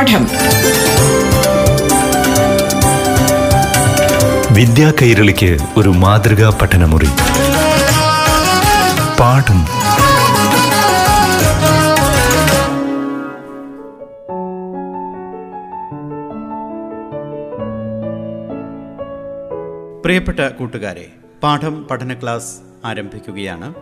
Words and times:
പാഠം. 0.00 0.26
വിദ്യാ 4.54 4.92
കൈരളിക്ക് 5.02 5.58
ഒരു 5.76 5.88
മാതൃകാ 5.88 6.58
പഠനമുറി. 6.62 7.06
പാഠം. 9.20 9.64
പ്രിയപ്പെട്ട 20.04 20.40
കൂട്ടുകാരെ 20.40 21.06
പാഠം 21.42 21.84
പഠന 21.84 22.14
ക്ലാസ് 22.14 22.56
ആരംഭിക്കുകയാണ്. 22.84 23.74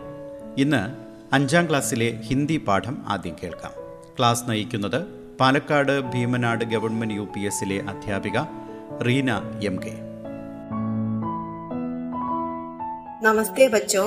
ഇന്ന് 0.57 0.87
അഞ്ചാം 1.35 1.69
ക്ലാസ്സിലെ 1.69 2.19
ഹിന്ദി 2.27 2.57
പാഠം 2.67 2.97
ആദ്യം 3.09 3.35
കേൾക്കാം. 3.43 3.71
ക്ലാസ് 4.19 4.43
നയിക്കുന്നത് 4.49 5.18
Palakkad 5.38 5.94
Bheemanad 6.12 6.64
government 6.72 7.16
U 7.18 7.24
P 7.34 7.42
എസിലെ 7.50 7.78
അധ്യാപിക 7.92 8.38
റീന 9.06 9.30
എം 9.70 9.78
കെ 9.84 9.94
नमस्ते 13.26 13.66
बच्चों 13.68 14.06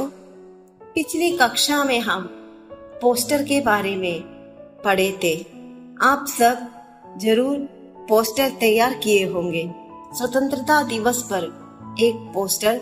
पिछली 0.95 1.29
कक्षा 1.37 1.77
में 1.83 1.99
हम 2.01 2.21
पोस्टर 3.01 3.43
के 3.43 3.57
बारे 3.61 3.93
में 3.95 4.17
पढ़े 4.83 5.07
थे 5.23 5.31
आप 6.03 6.25
सब 6.31 6.57
जरूर 7.17 7.55
पोस्टर 8.09 8.49
तैयार 8.59 8.93
किए 9.03 9.23
होंगे 9.31 9.63
स्वतंत्रता 10.13 10.77
दिवस 10.89 11.21
पर 11.31 11.43
एक 12.01 12.17
पोस्टर 12.35 12.75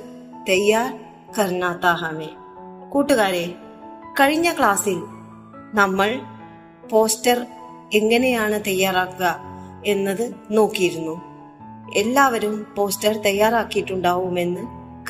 തയ്യാർ 0.49 0.89
करना 1.35 1.69
था 1.83 1.93
हमें 2.01 2.31
കൂട്ടുകാരെ 2.91 3.45
കഴിഞ്ഞ 4.17 4.47
ക്ലാസ്സിൽ 4.57 4.97
നമ്മൾ 5.79 6.09
പോസ്റ്റർ 6.91 7.37
എങ്ങനെയാണ് 7.94 8.60
തയ്യാറാക്കുക 8.66 9.36
എന്നത് 9.86 10.34
നോക്കിയിരുന്നു. 10.50 11.20
എല്ലാവരും 11.96 12.66
പോസ്റ്റർ 12.76 13.16
തയ്യാറാക്കിയിട്ടുണ്ടാവുമെന്ന് 13.16 14.60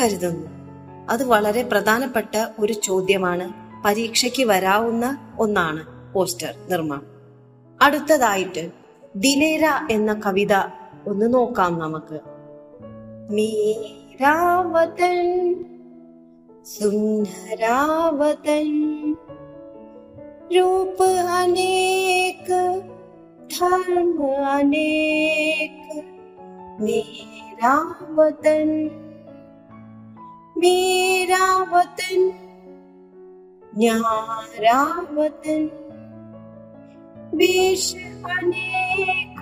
കരുതുന്നു. 0.01 0.47
അത് 1.11 1.25
വളരെ 1.25 1.63
പ്രധാനപ്പെട്ട 1.63 2.47
ഒരു 2.59 2.73
ചോദ്യമാണ്. 2.73 3.53
പരീക്ഷയ്ക്ക് 3.85 4.45
വരാവുന്ന 4.45 5.35
ഒന്നാണ് 5.39 6.13
പോസ്റ്റർ 6.13 6.55
നിർമ്മാണം. 6.71 7.07
അടുത്തതായിട്ട് 7.83 8.71
ദിലേര 9.17 9.67
എന്ന 9.91 10.21
കവിത 10.27 10.55
ഒന്ന് 11.07 11.35
നോക്കാം 11.35 11.79
നമുക്ക്. 11.79 12.21
മീരാവതൻ 13.33 15.65
സുന്ദരാവതൻ 16.65 18.67
रूप 20.57 21.03
अनेक, 21.43 22.47
धर्म 23.43 24.19
अनेक। 24.45 25.77
मेरा 26.81 27.75
वतन 28.11 28.69
मेरा 30.59 31.57
वतन, 31.73 32.33
न्यारा 33.79 35.07
वतन। 35.13 35.65
वेश 37.35 37.95
अनेक, 38.25 39.37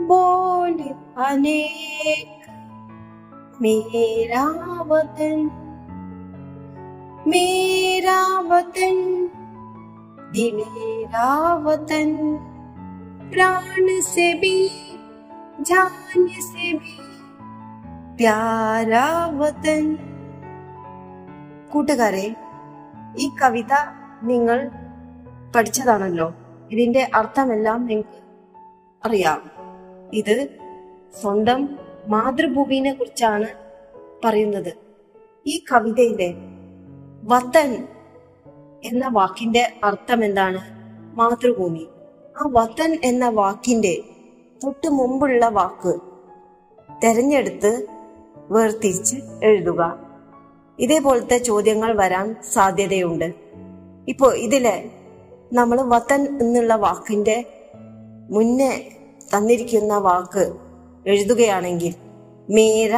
बोल 0.00 0.78
अनेक। 1.24 2.38
मेरा 3.62 4.44
वतन 4.82 5.50
मेरा 7.26 8.40
वतन। 8.40 9.28
दिलेरा 10.31 11.29
वतन 11.63 12.09
प्राण 13.31 13.87
से 14.03 14.33
भी 14.33 14.57
जान 15.61 16.27
से 16.41 16.73
भी 16.73 16.95
प्यारा 18.17 19.07
वतन 19.39 19.95
കൂട്ടുകാരെ 21.71 22.27
ഈ 23.17 23.25
കവിത 23.41 23.73
നിങ്ങൾ 24.23 24.59
പഠിച്ചതാണല്ലോ 25.55 26.27
ഇതിന്റെ 26.71 27.03
അർത്ഥമെല്ലാം 27.13 27.79
നിങ്ങൾക്ക് 27.85 28.19
അറിയാം 29.03 29.41
ഇത് 30.11 30.35
സ്വന്തം 31.13 31.59
മാതൃഭൂമിനെ 32.07 32.93
കുറിച്ചാണ് 32.93 33.49
പറയുന്നത് 34.23 34.71
ഈ 35.45 35.55
കവിതയിലെ 35.71 36.29
വത്തൻ 37.23 37.69
എന്ന 38.84 39.08
വാക്കിന്റെ 39.08 39.72
അർത്ഥം 39.84 40.24
എന്താണ് 40.24 40.60
മാതൃഭൂമി. 41.16 41.86
ആ 42.40 42.48
വത്തൻ 42.52 42.98
എന്ന 43.04 43.28
വാക്കിന്റെ 43.28 44.02
തൊട്ട് 44.64 44.88
മുമ്പുള്ള 44.88 45.48
വാക്ക് 45.48 45.98
തെരഞ്ഞെടുത്ത് 47.04 47.86
വേർതിരിച്ച് 48.50 49.16
എഴുതുക. 49.42 49.98
ഇതേപോലത്തെ 50.78 51.38
ചോദ്യങ്ങൾ 51.38 51.96
വരാൻ 51.96 52.36
സാധ്യതയുണ്ട്. 52.52 53.34
ഇപ്പോ 54.08 54.32
ഇതിൽ 54.32 54.90
നമ്മൾ 55.52 55.82
വത്തൻ 55.82 56.38
എന്നുള്ള 56.40 56.74
വാക്കിന്റെ 56.74 57.44
മുന്നേ 58.30 58.88
തന്നിരിക്കുന്ന 59.36 59.98
വാക്ക് 59.98 60.54
എഴുതുകയാണെങ്കിൽ 61.06 61.94
മേര 62.50 62.92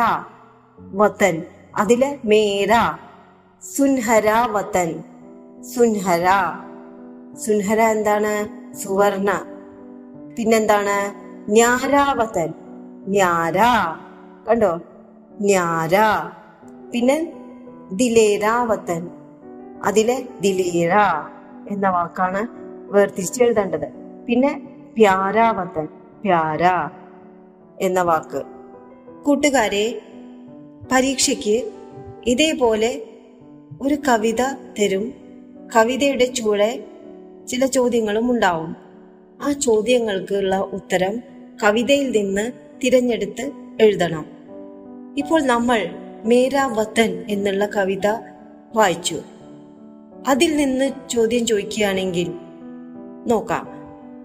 വത്തൻ 0.79 1.43
അതിലെ 1.77 2.19
മേര 2.25 2.73
സുൻഹര 3.77 4.31
വത്തൻ 4.51 5.03
സുൻഹര. 5.65 6.27
സുൻഹര 7.37 7.81
എന്താണ്? 7.81 8.35
സുവർണ. 8.75 9.31
പിന്നെന്താണ്? 10.39 11.25
ഞാരാവതൻ 11.51 12.55
ഞാര 13.07 13.59
കണ്ടോ? 14.49 14.81
ഞാര 15.41 15.97
പിന്നെ 16.93 17.33
ദിലേരാവത്തൻ 17.93 19.11
അതിലെ 19.85 20.29
ദിലേര 20.41 20.93
എന്ന 21.71 21.89
വാക്കാണ് 21.89 22.47
വേർതിരിച്ച് 22.93 23.43
എഴുതേണ്ടത്. 23.43 23.89
പിന്നെ 24.27 24.61
പ്യാരാവത്തൻ 24.97 25.89
പ്യാര 26.25 26.91
എന്ന 27.81 28.03
വാക്ക്. 28.03 28.43
കൂട്ടുകാരെ 29.25 30.03
പരീക്ഷയ്ക്ക് 30.93 31.73
ഇതേപോലെ 32.27 33.03
ഒരു 33.83 33.97
കവിത 34.09 34.43
തരും 34.79 35.24
കവിതയുടെ 35.77 36.25
ചൂടെ 36.25 36.85
ചില 37.49 37.67
ചോദ്യങ്ങളും 37.67 38.31
ഉണ്ടാവും. 38.31 38.77
ആ 39.43 39.53
ചോദ്യങ്ങൾക്കുള്ള 39.53 40.57
ഉത്തരം 40.57 41.23
കവിതയിൽ 41.63 42.11
നിന്ന് 42.11 42.53
തിരഞ്ഞെടുത്ത് 42.85 43.53
എഴുതണം. 43.81 44.27
ഇപ്പോൾ 45.19 45.43
നമ്മൾ 45.43 45.91
മേരാ 46.25 46.67
വത്തൻ 46.67 47.25
എന്നുള്ള 47.29 47.67
കവിത 47.67 48.07
വായിച്ചു. 48.75 49.21
അതിൽ 50.29 50.57
നിന്ന് 50.57 51.09
ചോദ്യം 51.11 51.47
ചോദിക്കുകയാണെങ്കിൽ 51.47 52.33
നോക്കാം. 53.27 53.69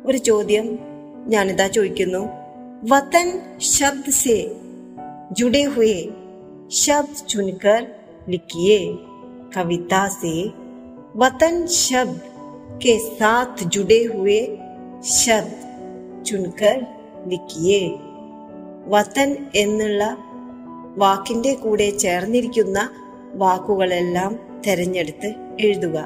ഒരു 0.06 0.18
ചോദ്യം 0.18 0.80
ഞാനിതാ 1.28 1.68
ചോദിക്കുന്നു. 1.68 2.30
വത്തൻ 2.90 3.42
ശബ്ദ 3.58 4.10
സേ 4.10 4.56
ജുഡേ 5.32 5.64
ഹുയെ 5.64 6.10
ശബ്ദ 6.68 7.26
ചുനക്കർ 7.28 7.88
ലിക്കിയേ 8.30 8.96
കവിത 9.58 10.08
സേ 10.08 10.50
वतन 11.17 11.67
शब्द 11.79 12.21
के 12.83 12.99
साथ 13.11 13.65
जुड़े 13.69 14.03
हुए 14.15 14.41
शब्द 15.15 15.59
चुनकर 16.27 16.77
ലിഖിയേ 17.29 17.83
വതൻ 18.89 19.31
എന്നുള്ള 19.55 20.03
വാക്കിന്റെ 20.97 21.53
കൂടെ 21.57 21.87
ചേർന്നിരിക്കുന്ന 21.97 22.79
വാക്കുകളെല്ലാം 23.35 24.33
തെരഞ്ഞെടുത്ത് 24.67 25.29
എഴുതുക 25.61 25.97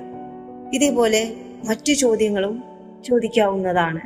ഇതേപോലെ 0.73 1.23
മറ്റു 1.65 1.93
ചോദ്യങ്ങളും 1.95 2.55
ചോദിക്കാവുന്നതാണ് 3.05 4.03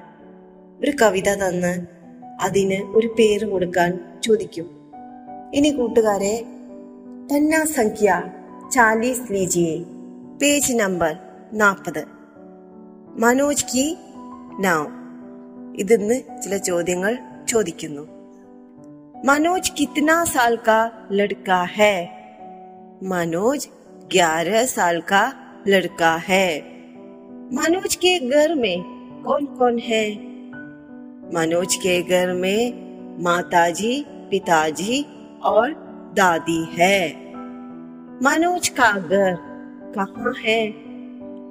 ഒരു 0.80 0.92
കവിത 1.02 1.30
തന്ന് 1.34 1.72
അതിന് 2.44 2.78
ഒരു 2.94 3.08
പേര് 3.18 3.46
കൊടുക്കാൻ 3.48 3.90
ചോദിക്കും 4.20 4.68
ഇനി 5.54 5.70
കൂട്ടുകാരെ 5.70 6.34
തന്നാ 7.26 7.62
സംഖ്യ 7.76 8.08
ചാലീസ് 8.74 9.28
ലീജിയെ 9.32 9.76
പേജ് 10.39 10.73
നമ്പർ 10.73 11.13
നാൽപ്പത് 11.53 12.03
മനോജ് 13.19 13.65
കി 13.65 13.85
നൗ 14.59 14.81
ഇതിന്ന് 15.75 16.17
ചില 16.41 16.57
ചോദ്യങ്ങൾ 16.57 17.13
ചോദിക്കുന്നു 17.47 18.03
മനോജ് 19.25 19.71
കിത്തന 19.79 20.23
സാൽ 20.23 20.55
കാ 20.67 20.79
ലഡ്ക 21.11 21.49
ഹേ 21.75 21.93
മനോജ് 23.03 23.67
ഗ്യാരह 24.07 24.65
സാൽ 24.75 24.99
കാ 25.11 25.23
ലഡ്ക 25.67 26.03
ഹേ 26.27 26.45
മനോജ് 27.51 27.97
के 27.97 28.13
घर 28.29 28.49
में 28.55 28.77
कौन-कौन 29.25 29.75
है 29.79 30.05
मनोज 31.35 31.75
के 31.75 31.95
घर 32.03 32.27
में 32.33 32.61
माताजी, 33.23 33.93
पिताजी 34.31 34.97
और 35.43 35.67
दादी 36.13 36.59
है 36.73 36.99
मनोज 38.25 38.67
का 38.79 38.89
घर 39.13 39.31
कहाँ 39.95 40.33
है? 40.45 40.69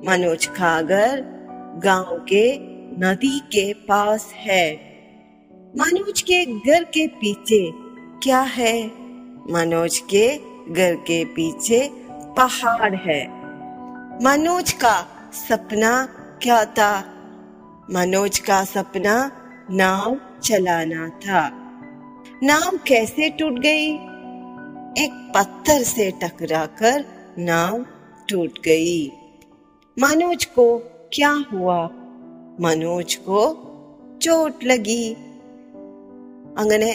मनोज 0.08 0.48
घर 0.48 1.36
गाँव 1.84 2.24
के 2.28 2.58
नदी 3.06 3.38
के 3.38 3.72
पास 3.72 4.32
है। 4.36 4.74
मनोज 5.78 6.22
के 6.22 6.44
घर 6.44 6.84
के 6.84 7.06
पीछे 7.06 7.72
क्या 8.22 8.40
है? 8.40 8.86
मनोज 9.50 9.98
के 9.98 10.36
घर 10.72 10.94
के 10.94 11.24
पीछे 11.24 11.90
पहाड़ 12.10 12.94
है। 12.94 13.26
मनोज 14.24 14.72
का 14.72 15.06
सपना 15.32 16.08
क्या 16.42 16.64
था? 16.64 17.00
मनोज 17.90 18.38
का 18.38 18.64
सपना 18.64 19.32
नाव 19.70 20.20
चलाना 20.42 21.08
था। 21.08 21.50
नाव 22.42 22.78
कैसे 22.86 23.30
टूट 23.30 23.58
गई? 23.58 23.94
एक 25.04 25.32
पत्थर 25.36 25.82
से 25.82 26.10
टकराकर 26.10 27.04
नाव 27.38 27.86
टूट 28.29 28.53
गई 28.67 28.99
मनोज 29.97 30.45
को 30.55 30.67
क्या 31.13 31.33
हुआ 31.51 31.79
മനോജ് 32.61 33.17
കോ 33.17 33.41
ചോട്ട് 34.21 34.65
ലഗി 34.65 35.03
അങ്ങനെ 36.57 36.89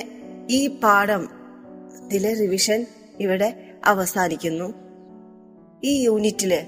ഈ 0.50 0.60
പാഠം 0.82 1.22
ഇതിലെ 2.04 2.32
റിവിഷൻ 2.34 2.81
ഇവിടെ 3.20 3.48
അവസാനിക്കുന്നു 3.84 4.69
ഈ 5.84 5.93
യൂണിറ്റില് 6.02 6.60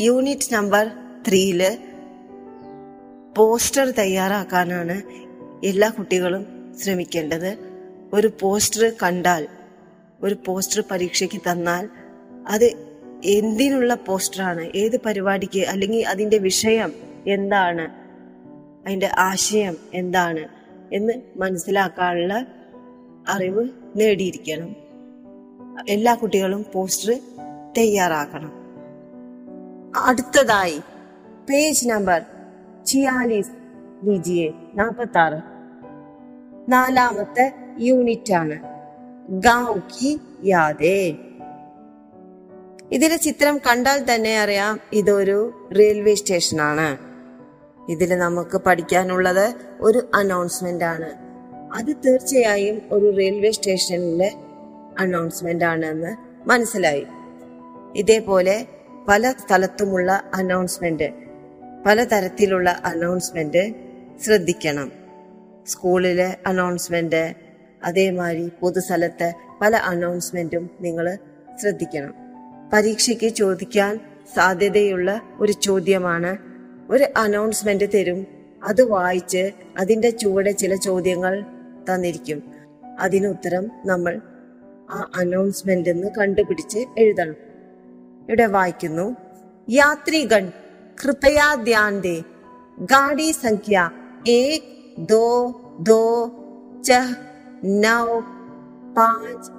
യൂണിറ്റ് 0.00 0.52
നമ്പർ 0.54 0.84
ത്രീയില് 1.28 1.70
പോസ്റ്റർ 3.36 3.86
തയ്യാറാക്കാനാണ് 3.90 4.96
എല്ലാ 5.64 5.88
കുട്ടികളും 5.88 6.44
ശ്രമിക്കേണ്ടത് 6.78 7.50
ഒരു 8.12 8.28
പോസ്റ്റർ 8.40 8.84
കണ്ടാൽ 9.02 9.44
ഒരു 10.22 10.36
പോസ്റ്റർ 10.46 10.80
പരീക്ഷയ്ക്ക് 10.90 11.40
തന്നാൽ 11.50 11.84
അത് 12.48 12.68
എന്തിനുള്ള 13.23 13.93
പോസ്റ്ററാണ്? 13.93 14.61
ഏത് 14.75 14.99
പരിപാടിക്ക്? 15.05 15.59
അല്ലെങ്കിൽ 15.59 16.07
അതിന്റെ 16.07 16.37
വിഷയം 16.37 16.93
എന്താണ്? 17.27 17.89
അതിന്റെ 18.87 19.09
ആശയം 19.17 19.77
എന്താണ്? 19.93 20.47
എന്ന് 20.93 21.13
മനസ്സിലാക്കാനുള്ള 21.37 22.45
അറിവ് 23.29 23.69
നേടിയിരിക്കണം. 23.95 24.75
എല്ലാ 25.89 26.15
കുട്ടികളും 26.15 26.65
പോസ്റ്റർ 26.73 27.19
തയ്യാറാക്കണം. 27.77 28.51
അടുത്തതായി 30.05 30.79
പേജ് 31.49 31.89
നമ്പർ 31.89 32.21
ചിയാലിസ് 32.85 33.51
ലിജിയെ 34.05 34.51
നാൽപ്പത്തി 34.75 35.17
ആറ് 35.17 35.41
നാലാമത്തെ 36.71 37.53
യൂണിറ്റ് 37.79 38.33
ആണ് 38.33 38.59
ഗാവ് 39.29 39.81
കി 39.81 40.19
യാദേ. 40.45 41.15
ഇതിലെ 42.91 43.15
ചിത്രം 43.15 43.57
കണ്ടാൽ 43.57 44.15
തന്നെ 44.15 44.39
അറിയാം 44.39 44.79
ഇതൊരു 44.93 45.67
റെയിൽവേ 45.79 46.15
സ്റ്റേഷനാണ് 46.15 46.97
ഇതിൽ 47.91 48.17
നമുക്ക് 48.17 48.57
പഠിക്കാനുള്ളത് 48.57 49.53
ഒരു 49.79 50.09
അനൗൺസ്മെന്റ് 50.15 50.83
ആണ്. 50.83 51.09
അത് 51.73 51.95
തീർച്ചയായും 52.05 52.81
ഒരു 52.91 53.15
റെയിൽവേ 53.15 53.51
സ്റ്റേഷനിലെ 53.51 54.31
അനൗൺസ്മെന്റ് 54.99 55.65
ആണെന്ന് 55.65 56.15
മനസ്സിലായി. 56.49 57.05
ഇതേപോലെ 57.95 58.67
പല 59.07 59.31
സ്ഥലത്തുമുള്ള 59.31 60.23
അനൗൺസ്മെന്റ് 60.33 61.13
പല 61.85 62.03
തരത്തിലുള്ള 62.03 62.81
അനൗൺസ്മെന്റ് 62.85 63.75
ശ്രദ്ധിക്കണം. 64.23 64.91
സ്കൂളിലെ 65.67 66.37
അനൗൺസ്മെന്റ് 66.47 67.35
അതേമാതിരി 67.83 68.51
പൊതുസ്ഥലത്തെ 68.59 69.33
പല 69.61 69.75
അനൗൺസ്മെന്റും 69.75 70.69
നിങ്ങൾ 70.81 71.17
ശ്രദ്ധിക്കണം. 71.61 72.22
പരീക്ഷയ്ക്ക് 72.73 73.27
ചോദിക്കാൻ 73.27 73.99
സാധ്യതയുള്ള 74.35 75.21
ഒരു 75.39 75.51
ചോദ്യമാണ്. 75.51 76.37
ഒരു 76.89 77.05
അനൗൺസ്മെന്റ് 77.17 77.89
തരും. 77.93 78.27
അത് 78.63 78.81
വായിച്ച് 78.81 79.51
അതിന്റെ 79.79 80.09
ചുവടെ 80.09 80.51
ചില 80.51 80.75
ചോദ്യങ്ങൾ 80.75 81.45
തന്നിരിക്കും. 81.89 82.43
അതിന് 82.99 83.27
ഉത്തരം 83.27 83.71
നമ്മൾ 83.85 84.21
ആ 84.89 85.11
അനൗൺസ്മെന്റ് 85.15 86.13
കണ്ടുപിടിച്ച് 86.13 86.85
എഴുതണം. 86.97 87.35
ഇവിടെ 88.29 88.45
വായിക്കുന്നു. 88.45 89.15
യാത്രികൾ 89.69 90.51
കൃപയാ 91.03 91.55
ധ്യാൻ 91.55 91.99
ദേ 91.99 92.23
ഗാഡി 92.79 93.31
സംഖ്യ 93.31 93.89
ഏക് 94.27 94.61
ദോ 94.99 95.53
ദോ 95.79 96.31
ചഹ് 96.85 97.15
നൗ 97.63 98.19
പാഞ്ച്. 98.97 99.51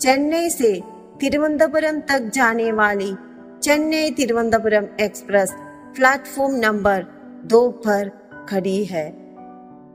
ചെന്നൈ 0.00 0.48
സേ 0.48 0.82
തിരുവനന്തപുരം 1.22 2.00
തക് 2.00 2.32
ജാനേവാലി 2.32 3.14
Chennai 3.62 4.10
Thiruvananthapuram 4.10 4.86
express. 5.00 5.54
Platform 5.98 6.60
number 6.60 7.06
ദോ 7.44 7.82
ഭർ 7.86 8.10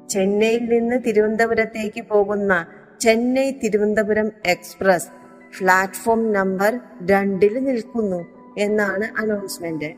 ചെന്നൈയിൽ 0.09 0.63
നിന്ന് 0.65 0.95
തിരുവനന്തപുരത്തേക്ക് 1.05 2.01
പോകുന്ന 2.01 2.67
Chennai 3.01 3.51
Thiruvananthapuram 3.51 4.31
express 4.45 5.07
platform 5.59 6.33
number 6.33 6.79
രണ്ടിൽ 7.11 7.63
നിൽക്കുന്നു 7.63 8.21
എന്നാണ് 8.57 9.21
അനൗൺസ്മെന്റ്. 9.21 9.91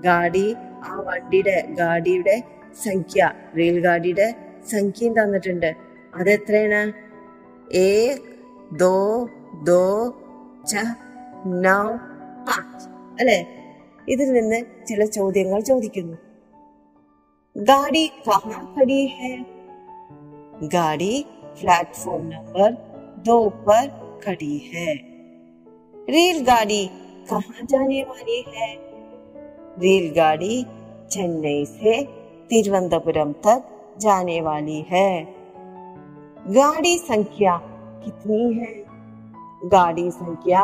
ഗാഡി 0.00 0.56
ആ 0.84 1.00
വണ്ടിയുടെ 1.00 1.66
ഗാഡിയുടെ 1.70 2.42
സംഖ്യ 2.84 3.32
റെയിൽ 3.56 3.80
ഗാഡിയുടെ 3.80 4.34
സംഖ്യയും 4.70 5.12
തന്നിട്ടുണ്ട്. 5.12 5.76
അതെത്രയാണ്? 6.14 6.92
ഏ 7.74 8.16
ദോ 8.72 9.28
ദോ 9.64 9.84
അല്ലെ 13.19 13.39
ഇതിൽ 14.07 14.29
നിന്ന് 14.31 14.61
ചില 14.85 15.05
ചോദ്യങ്ങൾ 15.17 15.61
ചോദിക്കുന്നു 15.71 16.17
गाड़ी 17.55 18.07
कहाँ 18.25 18.59
खड़ी 18.73 18.99
है 19.07 19.31
गाड़ी 20.67 21.13
प्लेटफॉर्म 21.59 22.25
नंबर 22.25 22.71
दो 23.25 23.37
पर 23.49 23.87
खड़ी 24.23 24.57
है 24.65 24.93
रेलगाड़ी 26.07 26.83
कहाँ 27.29 27.65
जाने 27.65 28.01
वाली 28.03 28.37
है 28.49 28.69
रेलगाड़ी 29.79 30.63
चेन्नई 31.11 31.65
से 31.67 31.95
तिरुवनंतपुरम 32.49 33.31
तक 33.47 33.63
जाने 33.97 34.39
वाली 34.41 34.79
है 34.89 35.09
गाड़ी 36.51 36.97
संख्या 36.97 37.57
कितनी 38.03 38.53
है 38.53 38.71
गाड़ी 39.65 40.09
संख्या 40.11 40.61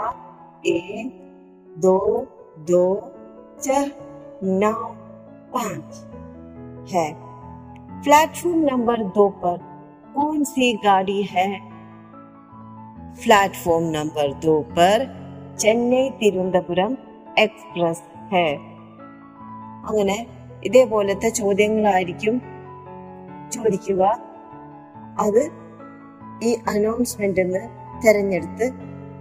एक 0.68 1.12
दो 1.80 1.98
दो 2.70 2.86
चार 3.64 3.92
नौ 4.44 4.74
पाँच 5.54 6.94
है 6.94 7.10
प्लेटफॉर्म 8.04 8.64
नंबर 8.64 9.04
दो 9.16 9.28
पर 9.44 9.58
कौन 10.16 10.44
सी 10.44 10.74
गाड़ी 10.86 11.22
है 11.32 11.50
प्लेटफॉर्म 13.18 13.90
नंबर 13.92 14.34
दो 14.42 14.62
पर 14.78 15.12
ചെന്നൈ 15.60 16.06
തിരുവനന്തപുരം 16.20 16.92
എക്സ്പ്രസ് 17.38 18.08
ഹേ 18.32 18.48
അങ്ങനെ 19.88 20.16
ഇതേപോലത്തെ 20.64 21.30
ചോദ്യങ്ങളായിരിക്കും 21.30 22.36
ചോദിക്കുക 23.50 24.04
അത് 25.18 25.44
ഈ 26.44 26.52
അനൗൺസ്മെന്റ് 26.68 27.42
എന്ന് 27.42 27.62
തെരഞ്ഞെടുത്ത് 28.04 28.68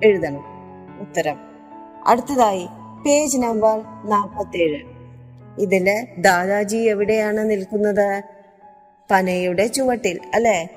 എഴുതണം. 0.04 0.44
ഉത്തരം. 1.02 1.38
അടുത്തതായി 2.08 2.68
പേജ് 3.06 3.38
നമ്പർ 3.38 3.82
നാൽപ്പത്തേഴ് 4.10 4.98
ഇതിൽ 5.60 6.08
ദാദാജി 6.18 6.78
എവിടെയാണ് 6.78 7.50
നിൽക്കുന്നത്? 7.50 8.22
പനയുടെ 9.12 9.68
ചുവട്ടിൽ 9.68 10.20
അല്ലെ? 10.34 10.70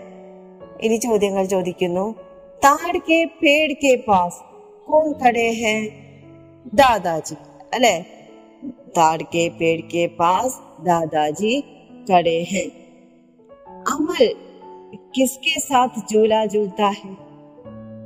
ഇനി 0.82 0.96
ചോദ്യങ്ങൾ 0.96 1.44
ചോദിക്കുന്നു. 1.44 2.14
താട് 2.64 2.98
കെ 2.98 4.04
പാസ്. 4.08 4.40
കോൺ 4.90 5.12
കടേ 5.12 5.50
ഹെ? 5.50 5.88
ദാദാജി 6.74 7.34
അല്ലെ? 7.74 8.06
താട് 8.96 9.22
കെ 9.22 10.10
പാസ് 10.18 10.84
ദാദാജി 10.84 11.64
കടേ 12.12 12.42
ഹെ. 12.42 12.70
അമൽ 13.68 14.36
കിസ്കെ 15.18 15.60
സാത്ത് 15.60 16.02
ജൂല 16.10 16.44
ജൂൽത്താ 16.44 16.88
ഹെ? 16.88 17.08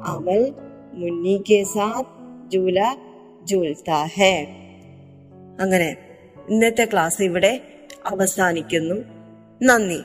അമൽ 0.07 0.64
मुन्नी 1.00 1.36
के 1.48 1.60
साथ 1.68 2.06
झूला 2.54 2.88
झूलता 3.48 4.00
है 4.18 4.34
അങ്ങനെ 5.60 5.90
ഇന്നത്തെ 6.50 6.86
ക്ലാസ് 6.86 7.22
ഇവിടെ 7.22 7.52
അവസാനിക്കുന്നു 8.12 8.98
നന്ദി 9.62 10.00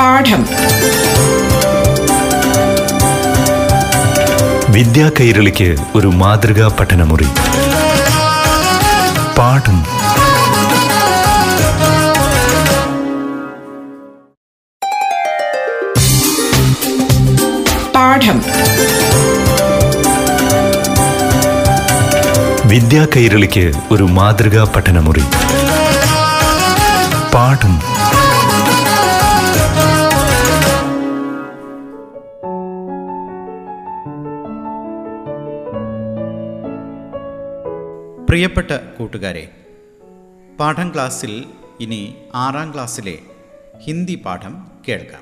പാഠം 0.00 0.42
വിദ്യാ 4.76 5.06
കൈരളിക്ക് 5.18 5.68
ഒരു 5.98 6.08
മാതൃകാ 6.22 6.66
പഠനമുറി 6.78 7.28
പാഠം 9.38 9.78
പാഠം. 18.21 18.41
വിദ്യാ 22.67 23.07
കൈരളിക്ക് 23.15 23.71
ഒരു 23.91 24.03
മാതൃകാ 24.03 24.73
പഠനമുറി. 24.75 25.23
പാഠം. 27.33 27.79
പ്രിയപ്പെട്ട 38.29 38.71
കൂട്ടുകാരെ 38.99 39.49
പാഠം 40.59 40.91
ക്ലാസ്സിൽ 40.93 41.45
ഇനി 41.79 42.15
ആറാം 42.35 42.73
ക്ലാസ്സിലെ 42.73 43.17
ഹിന്ദി 43.83 44.21
പാഠം 44.25 44.67
കേൾക്കാം. 44.87 45.21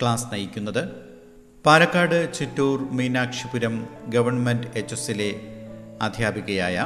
ക്ലാസ് 0.00 0.24
നയിക്കുന്നത് 0.32 1.03
പാലക്കാട് 1.65 2.19
ചിറ്റൂർ 2.35 2.77
മീനാക്ഷിപുരം 2.97 3.75
ഗവൺമെൻറ് 4.09 4.69
എച്ച് 4.75 4.95
എസിലെ 4.95 5.31
അധ്യാപികയായ 6.09 6.77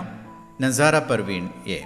നസാര 0.64 0.96
പർവീൺ 1.10 1.46
എ 1.70 1.82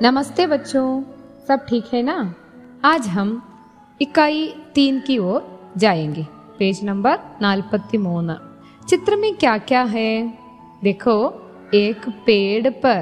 नमस्ते 0.00 0.44
बच्चों 0.46 0.86
सब 1.48 1.58
ठीक 1.68 1.84
है 1.92 2.00
ना 2.02 2.16
आज 2.84 3.02
हम 3.08 3.28
इकाई 4.00 4.40
तीन 4.74 4.98
की 5.00 5.16
ओर 5.26 5.38
जाएंगे 5.78 6.24
पेज 6.58 6.78
नंबर 6.84 7.18
नालपत्ती 7.42 7.98
मोन 7.98 8.28
चित्र 8.88 9.16
में 9.16 9.32
क्या 9.36 9.56
क्या 9.68 9.82
है 9.94 10.10
देखो 10.84 11.16
एक 11.74 12.08
पेड़ 12.26 12.68
पर 12.76 13.00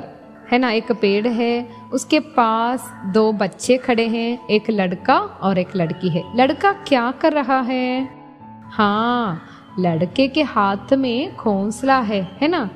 है 0.53 0.59
ना 0.59 0.71
एक 0.71 0.93
पेड़ 0.93 1.27
है 1.31 1.53
उसके 1.93 2.19
पास 2.37 2.91
दो 3.15 3.25
बच्चे 3.33 3.77
खड़े 3.77 4.07
हैं 4.09 4.31
एक 4.51 4.71
लड़का 4.71 5.17
और 5.43 5.59
एक 5.59 5.77
लड़की 5.77 6.09
है 6.09 6.23
लड़का 6.37 6.73
क्या 6.89 7.11
कर 7.23 7.33
रहा 7.33 7.61
है 7.63 7.87
हाँ 8.71 9.43
लड़के 9.79 10.29
के 10.29 10.43
हाथ 10.49 10.93
में 10.95 11.37
खोंसला 11.37 11.99
है 12.03 12.23
है 12.41 12.49
ना 12.49 12.69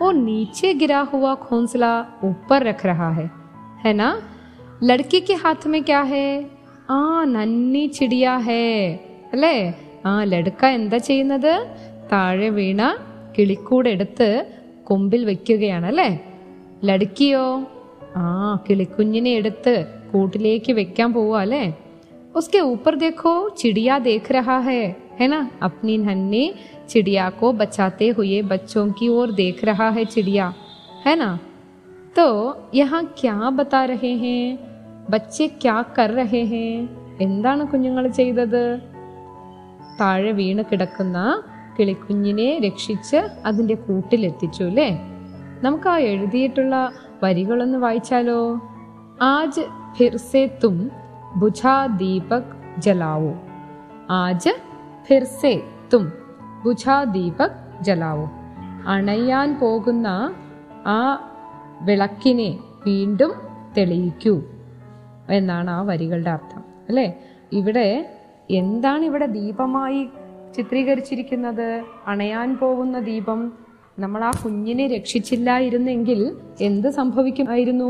वो 0.00 0.10
नीचे 0.12 0.72
गिरा 0.74 1.00
हुआ 1.12 1.34
खोंसला 1.44 1.92
ऊपर 2.24 2.62
रख 2.62 2.84
रहा 2.86 3.10
है 3.12 3.30
है 3.84 3.92
ना 3.92 4.10
लड़की 4.82 5.20
के 5.20 5.34
हाथ 5.34 5.66
में 5.66 5.82
क्या 5.84 6.00
है 6.12 6.26
ആ 6.90 7.02
നന്നി 7.26 7.82
ചിടിയ 7.96 8.26
ഹേ 8.46 8.62
അല്ലേ 9.34 9.56
ആ 10.08 10.14
ലടുക്ക 10.30 10.62
എന്താ 10.78 10.98
ചെയ്യുന്നത് 11.06 11.52
താഴെ 12.10 12.48
വീണ 12.56 12.80
കിളിക്കൂട് 13.36 13.88
എടുത്ത് 13.92 14.28
കൊമ്പിൽ 14.88 15.22
വെക്കുകയാണ് 15.30 15.86
അല്ലേ 15.90 16.08
ലടുക്കിയോ 16.84 17.46
ആ 18.18 18.28
കിളിക്കുഞ്ഞിനെ 18.66 19.32
എടുത്ത് 19.32 19.74
കൂട്ടിലേക്ക് 20.10 20.72
വെക്കാൻ 20.74 21.10
പോവാ 21.12 21.40
അല്ലേ 21.40 21.64
उसके 22.34 22.60
ऊपर 22.66 22.92
देखो 22.96 23.32
चिड़िया 23.52 23.94
देख 24.00 24.24
रहा 24.32 24.56
है 24.60 24.80
है 25.18 25.26
ना 25.28 25.38
अपनी 25.62 25.94
नन्ही 25.98 26.44
चिड़िया 26.88 27.26
को 27.40 27.46
बचाते 27.54 28.06
हुए 28.10 28.38
बच्चों 28.44 28.84
की 28.92 29.08
ओर 29.08 29.32
देख 29.32 29.58
रहा 29.64 29.88
है 29.90 30.04
चिड़िया 30.06 30.46
है 31.04 31.14
ना 31.16 31.28
तो 32.16 32.26
यहाँ 32.74 33.02
क्या 33.20 33.36
बता 33.52 33.82
रहे 33.86 34.12
हैं 34.18 34.40
ബച്ചെ 35.10 35.46
ക്യാ 35.62 35.78
കർ 35.96 36.10
രഹേ 36.14 36.42
ഹേ 36.50 36.66
എന്താണ് 37.20 37.62
കുഞ്ഞുങ്ങൾ 37.70 38.04
ചെയ്തത് 38.10 38.62
താഴെ 39.98 40.30
വീണ് 40.32 40.62
കിടക്കുന്ന 40.70 41.18
കിളിക്കുഞ്ഞിനെ 41.76 42.46
രക്ഷിച്ച് 42.58 43.18
അതിൻ്റെ 43.46 43.76
കൂട്ടിലെത്തിച്ചു 43.86 44.62
അല്ലേ 44.64 44.88
നമുക്ക് 45.63 45.89
ആ 45.89 45.97
എഴുതിയിട്ടുള്ള 45.97 46.91
വരികളൊന്ന് 47.23 47.77
വായിച്ചാലോ? 47.77 48.61
ആജ് 49.21 49.61
ഫിർസെ 49.97 50.57
തും 50.63 50.91
ബുജാ 51.37 51.85
ദീപക് 51.85 52.81
ജലാവോ. 52.81 53.33
ആജ് 54.09 54.49
ഫിർസെ 55.05 55.63
തും 55.93 56.13
ബുജാ 56.65 57.03
ദീപക് 57.03 57.83
ജലാവോ. 57.83 58.29
അണയാൻ 58.87 59.59
പോകുന്ന 59.59 60.33
ആ 60.87 61.29
വിളക്കിനെ 61.81 62.59
വീണ്ടും 62.85 63.33
തെളിയിക്കൂ 63.77 64.43
എന്നാണ് 65.29 65.69
ആ 65.69 65.81
വരികളുടെ 65.81 66.29
അർത്ഥം 66.29 66.63
അല്ലേ? 66.89 67.23
ഇവിടെ 67.51 68.15
എന്താണ് 68.51 69.05
ഇവിടെ 69.05 69.25
ദീപമായി 69.25 70.09
ചിത്രീകരിച്ചിരിക്കുന്നത്? 70.57 71.83
അണയാൻ 72.07 72.57
പോകുന്ന 72.57 72.99
ദീപം 72.99 73.53
നമ്മൾ 73.99 74.23
ആ 74.23 74.31
കുഞ്ഞിനെ 74.43 74.87
രക്ഷിച്ചില്ലായിരുന്നെങ്കിൽ 74.87 76.19
എന്ത് 76.61 76.89
സംഭവിക്കുമായിരുന്നു? 76.89 77.89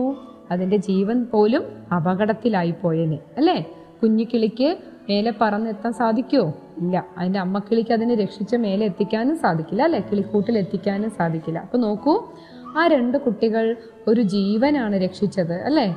അതിന്റെ 0.51 0.77
ജീവൻ 0.77 1.17
പോലും 1.25 1.63
അപകടത്തിലായി 1.95 2.73
പോയേനെ. 2.81 3.19
അല്ലേ? 3.37 3.57
കുഞ്ഞിക്കിളിക്ക് 4.03 4.69
മേലെ 5.09 5.33
പറന്നെത്താൻ 5.41 5.93
സാധിക്കുമോ 5.93 6.47
ഇല്ല. 6.77 6.95
അതിന്റെ 7.17 7.39
അമ്മക്കിളിക്ക് 7.39 7.93
അതിനെ 7.93 8.15
രക്ഷിച്ച 8.15 8.55
മേലെ 8.55 8.85
എത്തിക്കാനും 8.85 9.37
സാധിക്കില്ല 9.37 9.83
അല്ലെ? 9.83 9.99
കിളിക്കൂട്ടിൽ 9.99 10.57
എത്തിക്കാനും 10.57 11.09
സാധിക്കില്ല. 11.09 11.59
അപ്പൊ 11.59 11.77
നോക്കൂ 11.77 12.13
ആ 12.77 12.87
രണ്ട് 12.87 13.17
കുട്ടികൾ 13.17 13.75
ഒരു 14.07 14.21
ജീവനാണ് 14.21 14.95
രക്ഷിച്ചത് 14.95 15.55
അല്ലേ? 15.61 15.87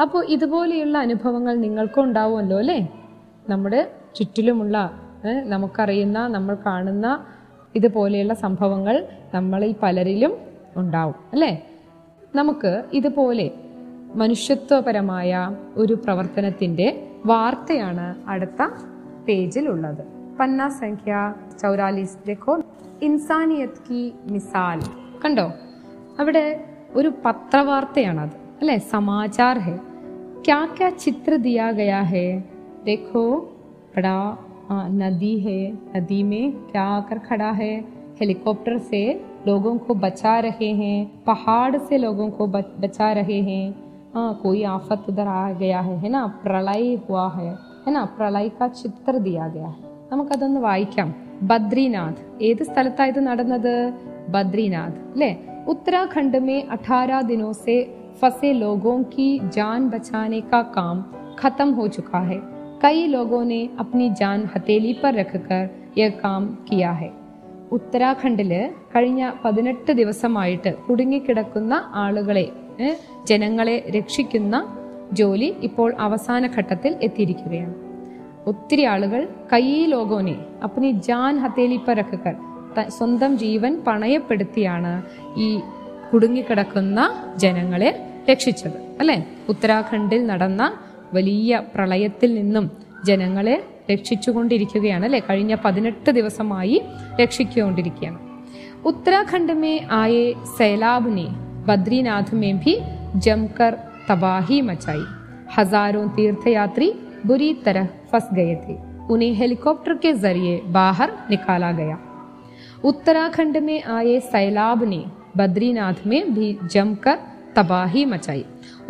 അപ്പോൾ 0.00 0.26
ഇതുപോലെയുള്ള 0.26 0.98
അനുഭവങ്ങൾ 0.98 1.54
നിങ്ങൾക്കും 1.56 2.02
ഉണ്ടാവുമല്ലോ 2.04 2.58
അല്ലേ? 2.58 2.80
നമ്മുടെ 3.48 3.80
ചുറ്റിലുമുള്ള 4.16 4.76
നമുക്കറിയുന്ന 5.44 6.18
നമ്മൾ 6.26 6.56
കാണുന്ന 6.66 7.06
ഇതുപോലെയുള്ള 7.74 8.34
സംഭവങ്ങൾ 8.34 9.06
നമ്മളിൽ 9.34 9.74
പലരിലും 9.82 10.32
ഉണ്ടാവും 10.76 11.14
അല്ലേ? 11.32 11.66
നമുക്ക് 12.34 12.84
ഇതുപോലെ 12.92 13.50
മനുഷ്യത്വപരമായ 14.14 15.56
ഒരു 15.76 15.92
പ്രവർത്തനത്തിന്റെ 15.94 17.08
വാർത്തയാണ് 17.26 18.14
അടുത്ത 18.28 18.68
പേജിലുള്ളത്. 19.28 20.04
പന്ന 20.40 20.68
സംഖ്യ 20.68 21.34
ചൗരാലിസ് 21.62 22.26
ദേഖോ 22.26 22.62
ഇൻസാനിയത് 23.02 23.90
കി 23.90 24.12
മിസാൽ. 24.24 24.80
കണ്ടോ? 25.24 25.52
അവിടെ 26.20 26.64
ഒരു 26.94 27.12
പത്രവാർത്തയാണത് 27.24 28.30
അല്ലെ? 28.60 28.78
സമാചാർ 28.78 29.58
ഹെ. 29.58 29.78
ക്യാ 30.44 30.68
ക്യാ 30.78 30.88
ചിത്ര 30.88 31.34
ദിയാ 31.34 31.70
ഗയാ 31.70 32.02
ഹെ? 32.02 32.42
ദേഖോ 32.84 33.52
ബഡാ 33.96 34.36
नदी 34.71 35.37
है 35.39 35.59
नदी 35.95 36.21
में 36.23 36.51
क्या 36.71 36.83
आकर 36.89 37.19
खड़ा 37.19 37.51
है 37.51 37.73
हेलीकॉप्टर 38.19 38.77
से 38.81 39.01
लोगों 39.47 39.77
को 39.77 39.93
बचा 39.95 40.39
रहे 40.39 40.71
हैं 40.73 40.97
पहाड़ 41.23 41.77
से 41.77 41.97
लोगों 41.97 42.29
को 42.29 42.47
बच- 42.47 42.75
बचा 42.79 43.11
रहे 43.13 43.39
हैं 43.41 43.63
हाँ 44.13 44.33
कोई 44.43 44.63
आफत 44.63 45.05
उधर 45.09 45.27
आ 45.27 45.51
गया 45.51 45.79
है 45.79 45.97
है 45.99 46.09
ना 46.09 46.25
प्रलय 46.43 46.93
हुआ 47.09 47.27
है 47.29 47.49
है 47.87 47.93
ना 47.93 48.05
प्रलय 48.17 48.49
का 48.49 48.67
ചിത്ര 48.81 49.19
दिया 49.19 49.47
गया 49.47 49.67
है 49.67 49.81
നമുക്കതൊന്ന് 50.11 50.59
വായിക്കാം 50.59 51.09
ബദ്രിനാഥ് 51.49 52.21
ഏത് 52.41 52.63
സ്ഥലത്താ 52.63 53.03
ഇത് 53.05 53.19
നടന്നത് 53.19 53.73
ബദ്രിനാഥ് 54.29 54.99
അല്ലേ 55.15 55.31
उत्तराखंड 55.67 56.33
में 56.37 56.57
18 56.75 57.19
दिनों 57.23 57.51
से 57.53 57.75
फंसे 58.21 58.49
लोगों 58.53 58.95
की 59.03 59.27
जान 59.49 59.89
बचाने 59.89 60.39
का 60.41 60.61
काम 60.77 60.97
खत्म 61.39 61.67
हो 61.73 61.87
चुका 61.87 62.19
है 62.19 62.39
कई 62.81 63.01
लोगों 63.07 63.43
ने 63.45 63.59
अपनी 63.77 64.09
जान 64.13 64.39
हथेली 64.47 64.93
पर 64.95 65.13
रखकर 65.15 65.61
यह 65.97 66.09
काम 66.21 66.41
किया 66.65 66.93
है 66.93 67.09
ഉത്തരാഖണ്ഡില് 67.71 68.59
കഴിഞ്ഞ 68.93 69.21
പതിനെട്ട് 69.43 69.91
ദിവസമായിട്ട് 69.93 70.71
കുടുങ്ങിക്കിടക്കുന്ന 70.83 71.73
ആളുകളെ 71.95 72.43
ഏ, 72.79 72.89
ജനങ്ങളെ 73.25 73.75
രക്ഷിക്കുന്ന 73.95 74.55
ജോലി 75.13 75.49
ഇപ്പോൾ 75.61 75.89
അവസാന 75.99 76.47
ഘട്ടത്തിൽ 76.55 76.91
എത്തിയിരിക്കുകയാണ് 77.01 77.73
ഒത്തിരി 78.47 78.83
ആളുകൾ 78.85 79.21
കൈ 79.51 79.63
ലോകോനെ 79.87 80.35
അപ്പനി 80.63 80.89
ജാൻ 81.07 81.35
ഹത്തേലി 81.37 81.79
പരക്കർ 81.87 82.35
സ്വന്തം 82.89 83.31
ജീവൻ 83.37 83.73
പണയപ്പെടുത്തിയാണ് 83.87 84.93
ഈ 85.37 85.49
കുടുങ്ങിക്കിടക്കുന്ന 86.11 86.99
ജനങ്ങളെ 87.37 87.91
രക്ഷിച്ചത് 88.29 88.79
അല്ലെ 88.99 89.17
ഉത്തരാഖണ്ഡിൽ 89.49 90.25
നടന്ന 90.25 90.63
വലിയ 91.13 91.61
പ്രളയത്തിൽ 91.73 92.29
നിന്നും 92.33 92.65
ജനങ്ങളെ 93.05 93.55
രക്ഷിച്ചുകൊണ്ടിരിക്കുകയാണ് 93.91 95.05
അല്ലെ 95.05 95.21
കഴിഞ്ഞ 95.29 95.53
പതിനെട്ട് 95.65 96.11
ദിവസമായി 96.11 96.77
രക്ഷിച്ചുകൊണ്ടിരിക്കുകയാണ് 97.21 98.19
उत्तराखंड 98.85 99.49
में 99.53 99.77
आए 99.95 100.23
सैलाब 100.55 101.03
ने 101.09 101.25
बद्रीनाथ 101.67 102.29
में 102.33 102.53
भी 102.57 102.73
जमकर 103.17 103.73
तबाही 104.09 104.57
मचाई 104.61 105.03
हजारों 105.55 106.03
तीर्थयात्री 106.09 106.87
बुरी 107.25 107.49
तरह 107.65 107.87
फंस 108.09 108.27
गए 108.33 108.55
थे 108.63 108.75
उन्हें 109.13 109.31
हेलीकॉप्टर 109.33 109.93
के 109.97 110.11
जरिए 110.17 110.55
बाहर 110.69 111.09
निकाला 111.29 111.71
गया 111.73 111.97
उत्तराखंड 112.85 113.57
में 113.61 113.77
आए 113.91 114.15
सैलाब 114.27 114.83
ने 114.85 115.01
ബദ്രീനാഥ് 115.37 116.07
മേ 116.09 116.19
ഭി 116.33 116.47
ജംകർ 116.73 117.17
തബാഹി 117.55 118.01
മച്ചായി 118.03 118.43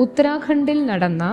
ഉത്തരാഖണ്ഡിൽ 0.03 0.79
നടന്ന 0.85 1.23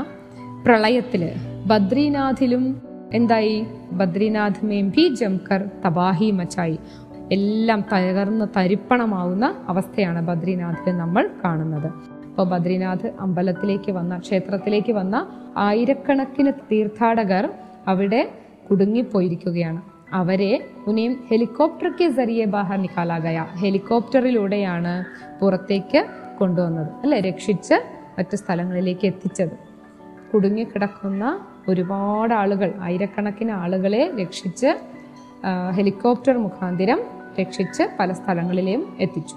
പ്രളയത്തിൽ. 0.66 1.32
ബദ്രീനാഥിലും 1.68 2.82
എന്തായി? 3.14 3.66
ബദ്രീനാഥ് 3.92 4.66
മേം 4.66 4.90
ഭി 4.90 5.16
ജംകർ 5.16 5.70
തബാഹി 5.86 6.32
മച്ചായി. 6.32 6.80
എല്ലാം 7.32 7.86
തകർന്ന് 7.94 8.46
തരിപ്പണമാവുന്ന 8.58 9.66
അവസ്ഥയാണ് 9.68 10.28
ബദ്രീനാഥിൽ 10.28 10.92
നമ്മൾ 10.92 11.30
കാണുന്നത്. 11.44 11.88
അപ്പോൾ 11.88 12.50
ബദ്രീനാഥ് 12.50 13.12
അമ്പലത്തിലേക്ക് 13.20 13.92
വന്ന 13.92 14.18
ക്ഷേത്രത്തിലേക്ക് 14.18 14.92
വന്ന 14.92 15.28
ആയിരക്കണക്കിന് 15.58 16.52
തീർത്ഥാടകർ 16.52 17.50
അവിടെ 17.88 18.32
കുടുങ്ങിപ്പോയിരിക്കുകയാണ്. 18.70 19.82
അവരെ 20.14 20.66
ഉനേം 20.88 21.14
ഹെലികോപ്റ്റർ 21.30 21.92
കെ 22.02 22.10
സരിയെ 22.10 22.46
ബാഹർ 22.46 22.78
നിക്കാലാകയ 22.82 23.46
ഹെലികോപ്റ്ററിലൂടെയാണ് 23.54 25.06
പുറത്തേക്ക് 25.42 26.06
കൊണ്ടുവന്നത്. 26.40 26.88
അല്ലെ? 27.04 27.20
രക്ഷിച്ച് 27.20 27.74
മറ്റു 28.18 28.36
സ്ഥലങ്ങളിലേക്ക് 28.36 29.06
എത്തിച്ചത്. 29.06 29.65
കുടുങ്ങിക്കിടക്കുന്ന 30.34 31.40
ഒരുപാട് 31.70 32.34
ആളുകൾ 32.34 32.74
ആയിരക്കണക്കിന് 32.82 33.52
ആളുകളെ 33.52 34.12
രക്ഷിച്ച് 34.22 34.72
ഹെലികോപ്റ്റർ 35.76 36.38
മുഖാന്തിരം 36.38 37.00
രക്ഷിച്ച് 37.40 37.84
പല 38.00 38.12
സ്ഥലങ്ങളിലെയും 38.12 38.98
എത്തിച്ചു. 39.00 39.36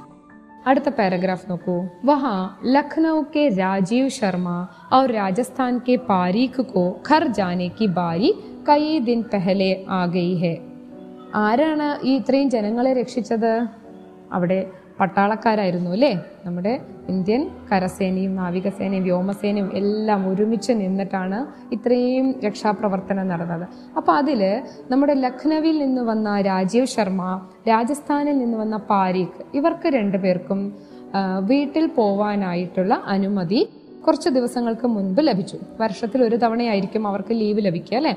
അടുത്ത 0.66 0.88
പാരഗ്രാഫ് 0.88 1.50
നോക്കൂ. 1.50 1.74
വഹാ 2.04 2.50
ലഖ്നൗ 2.66 3.22
രാജീവ് 3.58 4.08
ശർമ്മ 4.08 4.68
ഔർ 4.94 5.12
രാജസ്ഥാൻ 5.12 5.80
കെ 5.88 5.96
പാരീഖ് 5.96 6.62
കോ 6.62 6.84
ഖർ 7.10 7.26
ജാനേക്ക് 7.26 7.86
ബാരി 7.86 8.30
കൈ 8.68 8.98
ദിൻ 8.98 9.24
പെഹലെ 9.32 9.84
ആ 9.88 10.04
ഹെ. 10.34 10.54
ആരാണ് 11.34 12.06
ഈ 12.06 12.16
ഇത്രയും 12.16 12.50
ജനങ്ങളെ 12.50 12.92
രക്ഷിച്ചത്? 12.92 13.66
അവിടെ 14.32 14.70
പട്ടാളക്കാരായിരുന്നു 15.00 15.90
അല്ലേ? 15.96 16.12
നമ്മുടെ 16.46 16.72
ഇന്ത്യൻ 17.08 17.42
കരസേനയും 17.70 18.32
നാവികസേനയും 18.36 19.04
വ്യോമസേനയും 19.08 19.68
എല്ലാം 19.80 20.20
ഒരുമിച്ച് 20.30 20.72
നിന്നിട്ടാണ് 20.72 21.38
ഇത്രയും 21.74 22.28
രക്ഷാപ്രവർത്തനം 22.46 23.28
നടന്നത്. 23.32 23.66
അപ്പോൾ 23.96 24.12
അതിൽ 24.12 24.42
നമ്മുടെ 24.90 25.14
ലഖ്നവിൽ 25.24 25.78
നിന്ന് 25.84 26.04
വന്ന 26.10 26.28
രാജീവ് 26.50 26.90
ശർമ്മ 26.94 27.22
രാജസ്ഥാനിൽ 27.68 28.38
നിന്ന് 28.38 28.58
വന്ന 28.58 28.76
പാരീഖ് 28.92 29.42
ഇവർക്ക് 29.54 29.88
രണ്ടുപേർക്കും 29.98 30.62
വീട്ടിൽ 31.50 31.84
പോവാനായിട്ടുള്ള 31.98 32.94
അനുമതി 33.06 33.60
കുറച്ച് 34.06 34.30
ദിവസങ്ങൾക്ക് 34.34 34.86
മുൻപ് 34.86 35.20
ലഭിച്ചു. 35.28 35.56
വർഷത്തിൽ 35.80 36.20
ഒരു 36.22 36.36
തവണയായിരിക്കും 36.42 37.02
അവർക്ക് 37.08 37.32
ലീവ് 37.40 37.60
ലഭിക്കുക 37.66 37.96
അല്ലേ? 37.96 38.12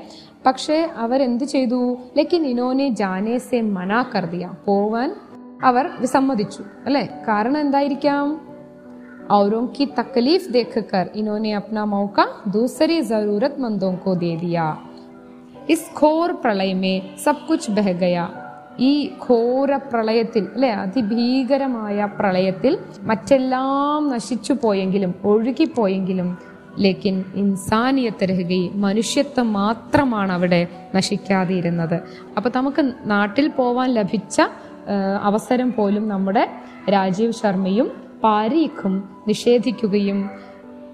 പക്ഷേ 0.46 0.76
അവരെന്ത് 1.04 1.44
ചെയ്തു? 1.44 1.80
ലെക്കിൻ 2.18 2.44
ഇനോനെ 2.52 2.86
ജാനേ 3.00 3.36
സെ 3.48 3.60
മനാ 3.76 4.00
കർദിയ 4.14 4.46
പോവാൻ 4.66 5.10
അവർ 5.63 5.85
വിസമ്മതിച്ചു 5.99 6.63
അല്ലെ 6.85 7.05
കാരണം 7.27 7.61
എന്തായിരിക്കാം 7.61 8.25
औरों 9.31 9.65
की 9.69 9.85
तकलीफ 9.93 10.43
देखकर 10.49 11.05
इन्होंने 11.15 11.51
अपना 11.53 11.81
मौका 11.87 12.23
दूसरे 12.51 12.95
जरूरतमंदों 13.03 13.93
को 13.97 14.11
दे 14.17 14.35
दिया 14.37 14.65
इस 15.67 15.81
घोर 15.97 16.33
प्रलय 16.35 16.73
में 16.75 16.95
सब 17.19 17.37
कुछ 17.47 17.63
बह 17.71 17.89
गया 17.99 18.25
ഈ 18.81 18.91
ഘോര 19.25 19.69
പ്രളയത്തിൽ 19.87 20.43
അല്ലെ 20.49 20.69
അതിഭീകരമായ 20.81 21.97
പ്രളയത്തിൽ 22.17 22.73
മറ്റെല്ലാം 23.09 24.01
നശിച്ചു 24.11 24.53
പോയെങ്കിലും 24.61 25.11
ഒഴുകിപ്പോയെങ്കിലും 25.25 26.29
ലേക്കിൻ 26.79 27.15
ഇൻസാനിയത്ത് 27.41 28.25
രഹുകി 28.31 28.61
മനുഷ്യത്വം 28.83 29.47
മാത്രമാണ് 29.55 30.31
അവിടെ 30.33 30.61
നശിക്കാതെ 30.95 31.53
ഇരുന്നത് 31.55 31.97
അപ്പൊ 32.37 32.49
നമുക്ക് 32.57 32.83
നാട്ടിൽ 33.07 33.47
പോവാൻ 33.57 33.89
ലഭിച്ച 33.93 34.37
ആ, 34.70 34.70
അവസരം 35.22 35.72
പോലും 35.72 36.08
നമ്മുടെ 36.08 36.50
രാജീവ് 36.90 37.32
ശർമ്മയും 37.32 37.92
പാരീഖും 38.24 39.24
നിഷേധിക്കുകയും 39.28 40.30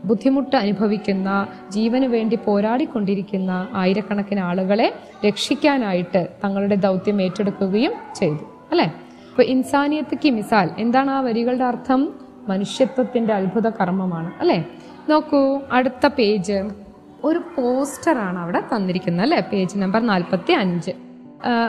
ബുദ്ധിമുട്ട് 0.04 0.56
അനുഭവിക്കുന്ന 0.56 1.46
ജീവന് 1.70 2.04
വേണ്ടി 2.04 2.36
പോരാടിക്കൊണ്ടിരിക്കുന്ന 2.36 3.68
ആയിരക്കണക്കിന് 3.74 4.40
ആളുകളെ 4.40 4.94
രക്ഷിക്കാനായിട്ട് 5.26 6.28
തങ്ങളുടെ 6.44 6.74
ദൗത്യം 6.74 7.22
ഏറ്റെടുക്കുകയും 7.22 7.92
ചെയ്തു 8.16 8.44
അല്ലെ? 8.70 8.84
അപ്പൊ 9.30 9.42
ഇൻസാനിയത്ത് 9.42 10.28
മിസാൽ 10.28 10.70
എന്താണ് 10.78 11.10
ആ 11.10 11.20
വരികളുടെ 11.20 11.64
അർത്ഥം? 11.64 12.14
മനുഷ്യത്വത്തിന്റെ 12.48 13.34
അത്ഭുത 13.34 13.68
കർമ്മമാണ് 13.68 14.32
അല്ലെ? 14.40 14.64
നോക്കൂ 15.08 15.60
അടുത്ത 15.72 16.06
പേജ്. 16.06 16.70
ഒരു 17.24 17.38
പോസ്റ്ററാണ് 17.38 18.38
അവിടെ 18.38 18.60
തന്നിരിക്കുന്നത് 18.60 19.24
അല്ലെ? 19.24 19.40
പേജ് 19.40 19.78
നമ്പർ 19.78 20.06
നാൽപ്പത്തി 20.06 20.52
അഞ്ച് 20.52 20.90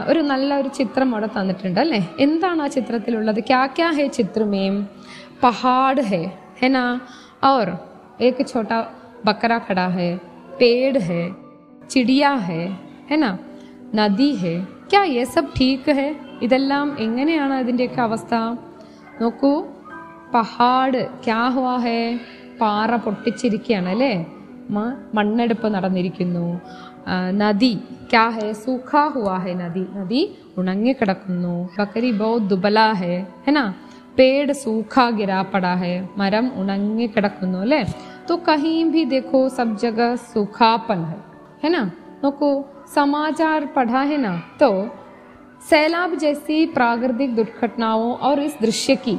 ഒരു 0.08 0.20
നല്ല 0.20 0.56
ഒരു 0.56 0.68
ചിത്രം 0.68 1.16
അവിടെ 1.16 1.28
തന്നിട്ടുണ്ട് 1.28 1.80
അല്ലേ? 1.80 2.16
എന്താണ് 2.20 2.62
ആ 2.62 2.68
ചിത്രത്തിലുള്ളത്? 2.68 3.40
ക്യാ 3.48 3.66
ക്യാ 3.66 3.92
ഹേ 3.92 4.08
ചിത്രമേം 4.08 4.88
പഹാഡ് 5.44 6.02
ഹേ 6.02 6.22
ഹെ 6.62 6.68
നാ? 6.68 7.00
ഓർ 7.44 7.68
ഏക്ക് 8.22 8.46
ഛോട്ടാ 8.48 8.78
ബക്കര 9.26 9.58
ഖടാ 9.58 9.88
ഹേ 9.88 10.20
പേഡ് 10.62 10.98
ഹേ 11.00 11.22
ചിടിയ 11.90 12.28
ഹേ 12.48 12.62
ഹെ 13.10 13.16
നാ? 13.16 13.38
നദി 13.96 14.32
ഹേ? 14.36 14.56
ക്യാ 14.92 15.04
യെ 15.04 15.24
സബ് 15.24 15.56
ഠീക്ക് 15.60 15.92
ഹേ? 15.92 16.16
ഇതെല്ലാം 16.42 16.96
എങ്ങനെയാണ് 17.00 17.54
അതിന്റെയൊക്കെ 17.54 18.02
അവസ്ഥ? 18.02 18.34
നോക്കൂ 19.22 19.54
പഹാഡ് 20.34 21.08
ക്യാ 21.26 21.50
ഹുവാ 21.50 21.78
ഹേ? 21.78 21.98
പാറ 22.62 22.96
പൊട്ടിച്ചിരിക്കുകയാണ് 22.96 23.90
അല്ലേ? 23.90 24.14
മണ്ണെടുപ്പ് 25.14 25.68
നടന്നിരിക്കുന്നു. 25.74 26.46
ആ, 27.07 27.15
നദി 27.41 27.73
ക്യാ 28.11 28.25
ഹേ 28.35 28.47
സൂഖാ 28.61 29.03
ഹുവാ 29.15 29.37
ഹേ 29.43 29.53
നദി 29.61 29.85
നദി 29.97 30.21
ഉണങ്ങിക്കിടക്കുന്നു 30.59 31.55
ബക്കരി 31.77 32.11
ബഹുത് 32.21 32.47
ദുബല 32.51 32.79
ഹേ 33.01 33.13
ഹെനാ 33.47 33.65
പേട് 34.19 34.53
സൂഖാ 34.63 35.05
ഗിരാ 35.19 35.41
പടാ 35.53 35.75
ഹേ 35.81 35.93
മരം 36.21 36.49
ഉണങ്ങിക്കിടക്കുന്നു 36.61 37.61
അല്ലേ 37.67 37.83
तो 38.27 38.35
कहीं 38.41 38.79
भी 38.87 39.03
देखो 39.07 39.39
सब 39.51 39.77
जगह 39.79 40.11
सूखापन 40.29 41.01
है 41.05 41.19
है 41.63 41.69
ना 41.71 41.83
നോക്കൂ 42.23 42.49
समाचार 42.95 43.61
पढ़ा 43.75 44.03
है 44.03 44.19
ना 44.19 44.31
तो 44.61 44.69
सैलाब 45.63 46.15
जैसी 46.19 46.57
प्राकृतिक 46.75 47.35
दुर्घटनाओं 47.35 48.11
और 48.21 48.43
इस 48.43 48.57
दृश्य 48.61 48.97
की 48.99 49.17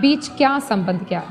ബീച്ച് 0.00 0.30
ക്യാ 0.38 0.50
സംബന്ധ് 0.66 1.06
ക്യാ 1.06 1.22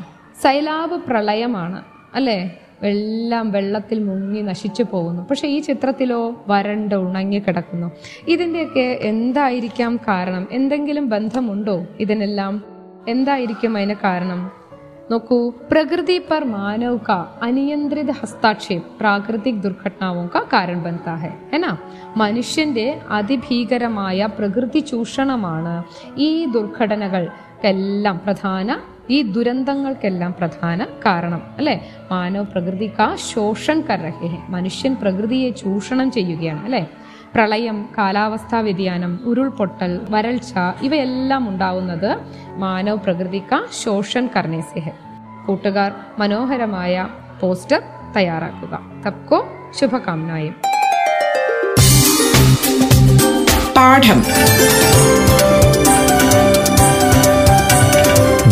സൈലാബ് 0.42 0.96
പ്രളയമാണ് 1.06 1.80
അല്ലേ 2.16 2.40
എല്ലാം 2.84 3.52
വെള്ളത്തിൽ 3.52 4.00
മുങ്ങി 4.00 4.42
നശിച്ചു 4.42 4.84
പോകുന്നു 4.84 5.22
പക്ഷെ 5.30 5.48
ഈ 5.48 5.60
ചിത്രത്തിലോ 5.60 6.22
വരണ്ട് 6.48 6.96
ഉണങ്ങി 6.96 7.40
കിടക്കുന്നു 7.40 7.92
ഇതിൻ്റെയൊക്കെ 8.28 8.88
എന്തായിരിക്കാം 9.02 9.96
കാരണം 10.08 10.48
എന്തെങ്കിലും 10.52 11.10
ബന്ധമുണ്ടോ 11.10 11.78
ഇതിനെല്ലാം 12.00 12.56
എന്തായിരിക്കും 13.08 13.78
അതിന് 13.78 13.96
കാരണം 14.04 14.40
നോക്കൂ 15.12 15.38
പ്രകൃതി 15.72 16.18
पर 16.20 16.44
मानव 16.46 16.96
का 16.98 17.16
अनियंत्रित 17.44 18.10
हस्ताक्षेप 18.12 18.84
प्राकृतिक 19.00 19.56
दुर्घटनाओं 19.62 20.26
का 20.28 20.42
कारण 20.52 20.80
बनता 20.84 21.14
है 21.16 21.32
है 21.54 21.60
ना 21.60 21.72
മനുഷ്യന്റെ 22.18 22.86
അതിഭീകരമായ 23.10 24.28
പ്രകൃതി 24.38 24.80
ചൂഷണമാണ് 24.82 25.74
ഈ 26.18 26.30
ദുർഘടനകൾക്കെല്ലാം 26.46 28.18
പ്രധാന 28.18 28.70
ഈ 29.11 29.23
ദുരന്തങ്ങൾക്കെല്ലാം 29.23 30.35
പ്രധാന 30.39 30.85
കാരണം 30.85 31.43
അല്ലെ? 31.59 31.81
മാനവ് 32.13 32.47
പ്രകൃതി 32.47 32.91
കാ 32.99 33.17
ശോഷൻ 33.35 33.81
കറഹേ 33.81 34.39
മനുഷ്യൻ 34.49 34.97
പ്രകൃതിയെ 35.03 35.51
ചൂഷണം 35.51 36.11
ചെയ്യുകയാണ് 36.11 36.65
അല്ലെ? 36.65 36.87
പ്രളയം 37.35 37.89
കാലാവസ്ഥാ 37.99 38.61
വ്യതിയാനം 38.61 39.21
ഉരുൾപൊട്ടൽ 39.25 40.01
വരൾച്ച 40.11 40.55
ഇവയെല്ലാം 40.83 41.49
ഉണ്ടാവുന്നത് 41.49 42.17
മാനവ് 42.57 42.99
കാ 43.39 43.65
ശോഷൻ 43.85 44.29
കർണേസേഹ് 44.37 44.91
കൂട്ടുകാർ 45.47 45.93
മനോഹരമായ 46.19 47.09
പോസ്റ്റർ 47.41 47.83
തയ്യാറാക്കുക. 48.17 48.81
തപ്കോ 49.07 49.47
ശുഭകാമനായും. 49.81 50.55
പാഠം. 53.77 54.23